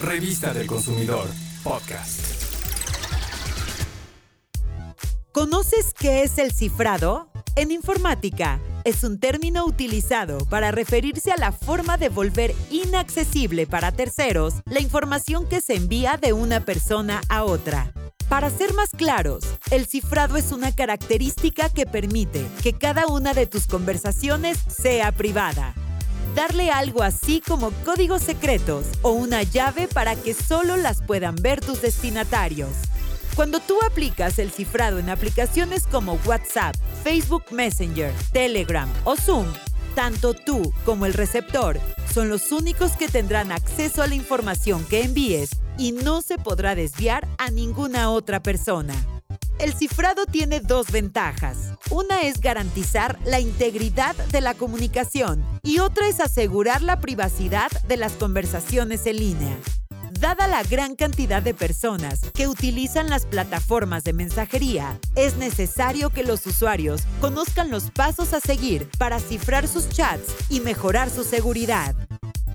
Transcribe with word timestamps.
Revista 0.00 0.54
del 0.54 0.66
Consumidor, 0.66 1.28
podcast. 1.62 2.20
¿Conoces 5.30 5.92
qué 5.92 6.22
es 6.22 6.38
el 6.38 6.52
cifrado? 6.52 7.30
En 7.54 7.70
informática, 7.70 8.60
es 8.84 9.04
un 9.04 9.20
término 9.20 9.66
utilizado 9.66 10.46
para 10.46 10.70
referirse 10.70 11.32
a 11.32 11.36
la 11.36 11.52
forma 11.52 11.98
de 11.98 12.08
volver 12.08 12.54
inaccesible 12.70 13.66
para 13.66 13.92
terceros 13.92 14.54
la 14.64 14.80
información 14.80 15.46
que 15.46 15.60
se 15.60 15.74
envía 15.74 16.16
de 16.16 16.32
una 16.32 16.64
persona 16.64 17.20
a 17.28 17.44
otra. 17.44 17.92
Para 18.30 18.48
ser 18.48 18.72
más 18.72 18.90
claros, 18.96 19.44
el 19.70 19.86
cifrado 19.86 20.38
es 20.38 20.50
una 20.50 20.74
característica 20.74 21.68
que 21.68 21.84
permite 21.84 22.46
que 22.62 22.72
cada 22.72 23.06
una 23.06 23.34
de 23.34 23.46
tus 23.46 23.66
conversaciones 23.66 24.56
sea 24.66 25.12
privada. 25.12 25.74
Darle 26.34 26.70
algo 26.70 27.02
así 27.02 27.40
como 27.40 27.72
códigos 27.84 28.22
secretos 28.22 28.86
o 29.02 29.10
una 29.10 29.42
llave 29.42 29.88
para 29.88 30.14
que 30.14 30.32
solo 30.32 30.76
las 30.76 31.02
puedan 31.02 31.34
ver 31.36 31.60
tus 31.60 31.82
destinatarios. 31.82 32.70
Cuando 33.34 33.58
tú 33.60 33.78
aplicas 33.84 34.38
el 34.38 34.50
cifrado 34.50 34.98
en 34.98 35.10
aplicaciones 35.10 35.86
como 35.86 36.18
WhatsApp, 36.26 36.76
Facebook 37.02 37.44
Messenger, 37.50 38.12
Telegram 38.32 38.88
o 39.04 39.16
Zoom, 39.16 39.46
tanto 39.94 40.34
tú 40.34 40.72
como 40.84 41.06
el 41.06 41.14
receptor 41.14 41.80
son 42.12 42.28
los 42.28 42.52
únicos 42.52 42.92
que 42.92 43.08
tendrán 43.08 43.50
acceso 43.50 44.02
a 44.02 44.06
la 44.06 44.14
información 44.14 44.84
que 44.84 45.02
envíes 45.02 45.50
y 45.78 45.92
no 45.92 46.22
se 46.22 46.38
podrá 46.38 46.74
desviar 46.74 47.26
a 47.38 47.50
ninguna 47.50 48.10
otra 48.10 48.40
persona. 48.40 48.94
El 49.60 49.74
cifrado 49.74 50.24
tiene 50.24 50.60
dos 50.60 50.90
ventajas. 50.90 51.74
Una 51.90 52.22
es 52.22 52.40
garantizar 52.40 53.18
la 53.26 53.40
integridad 53.40 54.16
de 54.28 54.40
la 54.40 54.54
comunicación 54.54 55.44
y 55.62 55.80
otra 55.80 56.08
es 56.08 56.18
asegurar 56.18 56.80
la 56.80 56.98
privacidad 56.98 57.70
de 57.86 57.98
las 57.98 58.12
conversaciones 58.12 59.04
en 59.04 59.18
línea. 59.18 59.58
Dada 60.18 60.46
la 60.46 60.62
gran 60.62 60.96
cantidad 60.96 61.42
de 61.42 61.52
personas 61.52 62.20
que 62.32 62.48
utilizan 62.48 63.10
las 63.10 63.26
plataformas 63.26 64.02
de 64.02 64.14
mensajería, 64.14 64.98
es 65.14 65.36
necesario 65.36 66.08
que 66.08 66.24
los 66.24 66.46
usuarios 66.46 67.02
conozcan 67.20 67.70
los 67.70 67.90
pasos 67.90 68.32
a 68.32 68.40
seguir 68.40 68.88
para 68.98 69.20
cifrar 69.20 69.68
sus 69.68 69.90
chats 69.90 70.34
y 70.48 70.60
mejorar 70.60 71.10
su 71.10 71.22
seguridad. 71.22 71.94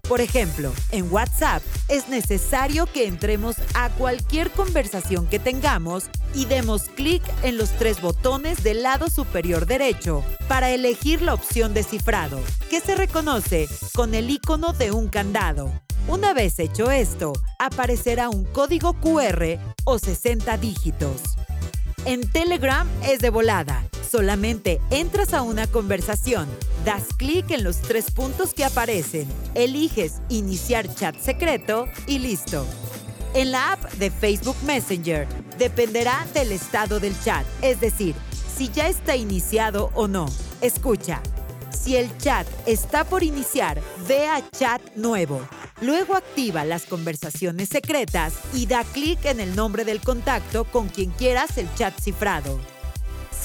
Por 0.08 0.22
ejemplo, 0.22 0.72
en 0.92 1.12
WhatsApp 1.12 1.64
es 1.88 2.10
necesario 2.10 2.86
que 2.86 3.08
entremos 3.08 3.56
a 3.74 3.90
cualquier 3.90 4.52
conversación 4.52 5.26
que 5.26 5.40
tengamos 5.40 6.06
y 6.36 6.46
demos 6.46 6.84
clic 6.84 7.24
en 7.42 7.58
los 7.58 7.72
tres 7.72 8.02
botones 8.02 8.64
del 8.64 8.84
lado 8.84 9.10
superior 9.10 9.66
derecho 9.66 10.24
para 10.48 10.70
elegir 10.70 11.24
la 11.24 11.34
opción 11.34 11.74
de 11.74 11.82
cifrado, 11.82 12.40
que 12.70 12.82
se 12.82 12.96
reconoce 12.96 13.68
con 13.96 14.14
el 14.14 14.30
icono 14.30 14.74
de 14.74 14.92
un 14.92 15.08
candado. 15.08 15.72
Una 16.08 16.36
vez 16.36 16.60
hecho 16.60 16.92
esto, 16.92 17.34
aparecerá 17.58 18.30
un 18.30 18.44
código 18.46 18.94
QR 19.02 19.58
o 19.86 19.98
60 19.98 20.56
dígitos. 20.58 21.22
En 22.06 22.30
Telegram 22.30 22.88
es 23.04 23.22
de 23.22 23.32
volada. 23.32 23.84
Solamente 24.16 24.80
entras 24.92 25.34
a 25.34 25.42
una 25.42 25.68
conversación, 25.68 26.48
das 26.86 27.04
clic 27.18 27.52
en 27.52 27.66
los 27.66 27.82
tres 27.82 28.12
puntos 28.12 28.54
que 28.54 28.64
aparecen, 28.64 29.28
eliges 29.56 30.22
iniciar 30.30 30.88
chat 30.96 31.20
secreto 31.20 31.90
y 32.08 32.20
listo. 32.20 32.66
En 33.34 33.52
la 33.52 33.74
app 33.74 33.92
de 33.96 34.10
Facebook 34.10 34.56
Messenger 34.66 35.28
dependerá 35.58 36.26
del 36.34 36.54
estado 36.54 37.02
del 37.02 37.14
chat, 37.26 37.46
es 37.62 37.82
decir, 37.82 38.16
si 38.56 38.70
ya 38.70 38.88
está 38.88 39.18
iniciado 39.18 39.92
o 39.96 40.08
no. 40.08 40.28
Escucha, 40.62 41.22
si 41.78 41.98
el 41.98 42.18
chat 42.18 42.48
está 42.66 43.04
por 43.04 43.22
iniciar, 43.22 43.82
ve 44.08 44.30
a 44.30 44.42
chat 44.50 44.82
nuevo. 44.96 45.46
Luego 45.82 46.16
activa 46.16 46.64
las 46.64 46.84
conversaciones 46.86 47.68
secretas 47.68 48.32
y 48.54 48.66
da 48.66 48.86
clic 48.86 49.26
en 49.26 49.42
el 49.42 49.58
nombre 49.58 49.84
del 49.84 50.00
contacto 50.00 50.64
con 50.64 50.88
quien 50.88 51.12
quieras 51.12 51.58
el 51.58 51.68
chat 51.76 52.00
cifrado. 52.00 52.58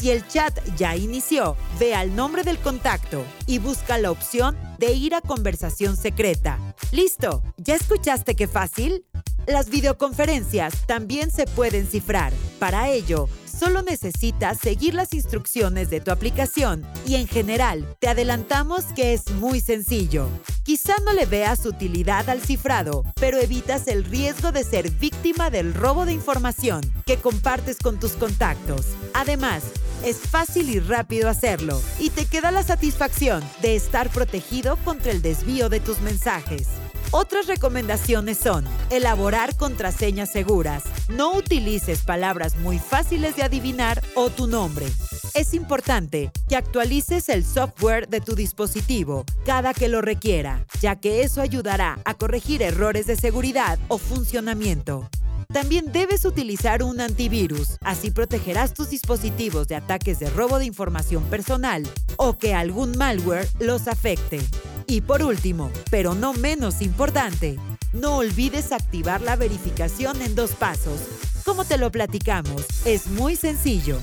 Si 0.00 0.10
el 0.10 0.26
chat 0.26 0.58
ya 0.78 0.96
inició, 0.96 1.58
ve 1.78 1.94
al 1.94 2.16
nombre 2.16 2.42
del 2.42 2.58
contacto 2.58 3.22
y 3.46 3.58
busca 3.58 3.98
la 3.98 4.10
opción 4.10 4.56
de 4.78 4.94
ir 4.94 5.14
a 5.14 5.20
conversación 5.20 5.94
secreta. 5.94 6.58
¡Listo! 6.90 7.42
¿Ya 7.58 7.74
escuchaste 7.74 8.34
qué 8.34 8.48
fácil? 8.48 9.04
Las 9.46 9.68
videoconferencias 9.68 10.86
también 10.86 11.30
se 11.30 11.44
pueden 11.44 11.86
cifrar. 11.86 12.32
Para 12.58 12.88
ello, 12.88 13.28
Solo 13.60 13.82
necesitas 13.82 14.58
seguir 14.58 14.94
las 14.94 15.12
instrucciones 15.12 15.90
de 15.90 16.00
tu 16.00 16.10
aplicación 16.10 16.82
y 17.06 17.16
en 17.16 17.28
general 17.28 17.94
te 17.98 18.08
adelantamos 18.08 18.86
que 18.96 19.12
es 19.12 19.30
muy 19.32 19.60
sencillo. 19.60 20.30
Quizá 20.62 20.94
no 21.04 21.12
le 21.12 21.26
veas 21.26 21.66
utilidad 21.66 22.30
al 22.30 22.40
cifrado, 22.40 23.04
pero 23.16 23.38
evitas 23.38 23.86
el 23.88 24.04
riesgo 24.04 24.50
de 24.50 24.64
ser 24.64 24.90
víctima 24.92 25.50
del 25.50 25.74
robo 25.74 26.06
de 26.06 26.14
información 26.14 26.80
que 27.04 27.18
compartes 27.18 27.76
con 27.76 28.00
tus 28.00 28.12
contactos. 28.12 28.86
Además, 29.12 29.62
es 30.04 30.18
fácil 30.18 30.70
y 30.70 30.80
rápido 30.80 31.28
hacerlo 31.28 31.80
y 31.98 32.10
te 32.10 32.26
queda 32.26 32.50
la 32.50 32.62
satisfacción 32.62 33.42
de 33.62 33.76
estar 33.76 34.10
protegido 34.10 34.76
contra 34.84 35.12
el 35.12 35.22
desvío 35.22 35.68
de 35.68 35.80
tus 35.80 36.00
mensajes. 36.00 36.68
Otras 37.12 37.48
recomendaciones 37.48 38.38
son 38.38 38.64
elaborar 38.90 39.56
contraseñas 39.56 40.30
seguras. 40.30 40.84
No 41.08 41.32
utilices 41.32 42.02
palabras 42.02 42.56
muy 42.56 42.78
fáciles 42.78 43.34
de 43.34 43.42
adivinar 43.42 44.00
o 44.14 44.30
tu 44.30 44.46
nombre. 44.46 44.86
Es 45.34 45.54
importante 45.54 46.30
que 46.48 46.56
actualices 46.56 47.28
el 47.28 47.44
software 47.44 48.08
de 48.08 48.20
tu 48.20 48.34
dispositivo 48.34 49.24
cada 49.44 49.74
que 49.74 49.88
lo 49.88 50.00
requiera, 50.02 50.64
ya 50.80 50.96
que 50.96 51.22
eso 51.22 51.40
ayudará 51.40 51.98
a 52.04 52.14
corregir 52.14 52.62
errores 52.62 53.06
de 53.06 53.16
seguridad 53.16 53.78
o 53.88 53.98
funcionamiento. 53.98 55.08
También 55.52 55.90
debes 55.90 56.24
utilizar 56.24 56.84
un 56.84 57.00
antivirus, 57.00 57.76
así 57.80 58.12
protegerás 58.12 58.72
tus 58.72 58.90
dispositivos 58.90 59.66
de 59.66 59.74
ataques 59.74 60.20
de 60.20 60.30
robo 60.30 60.60
de 60.60 60.64
información 60.64 61.24
personal 61.24 61.82
o 62.16 62.38
que 62.38 62.54
algún 62.54 62.96
malware 62.96 63.48
los 63.58 63.88
afecte. 63.88 64.40
Y 64.86 65.00
por 65.00 65.22
último, 65.24 65.72
pero 65.90 66.14
no 66.14 66.34
menos 66.34 66.80
importante, 66.82 67.58
no 67.92 68.18
olvides 68.18 68.70
activar 68.70 69.22
la 69.22 69.34
verificación 69.34 70.22
en 70.22 70.36
dos 70.36 70.52
pasos. 70.52 71.00
Como 71.44 71.64
te 71.64 71.78
lo 71.78 71.90
platicamos, 71.90 72.64
es 72.84 73.08
muy 73.08 73.34
sencillo. 73.34 73.98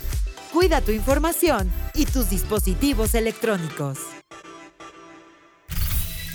Cuida 0.52 0.82
tu 0.82 0.92
información 0.92 1.72
y 1.94 2.06
tus 2.06 2.30
dispositivos 2.30 3.16
electrónicos. 3.16 4.00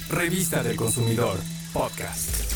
Revista 0.09 0.63
del 0.63 0.77
Consumidor, 0.77 1.39
podcast. 1.73 2.52